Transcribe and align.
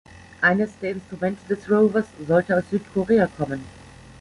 Eines 0.41 0.71
der 0.79 0.93
Instrumente 0.93 1.47
des 1.47 1.69
Rovers 1.69 2.07
sollte 2.27 2.57
aus 2.57 2.63
Südkorea 2.71 3.29
kommen. 3.37 3.63